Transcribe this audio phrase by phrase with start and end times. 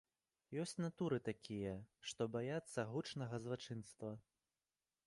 [0.61, 1.75] Ёсць натуры такія,
[2.13, 4.11] што баяцца гучнага злачынства.